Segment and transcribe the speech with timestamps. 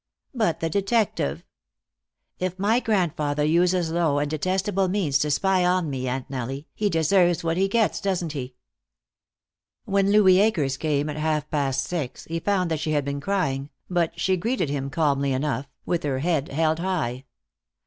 [0.33, 1.43] "But the detective"
[2.39, 6.89] "If my grandfather uses low and detestable means to spy on me, Aunt Nellie, he
[6.89, 8.55] deserves what he gets, doesn't he?"
[9.85, 13.69] When Louis Akers came at half past six, he found that she had been crying,
[13.91, 17.25] but she greeted him calmly enough, with her head held high.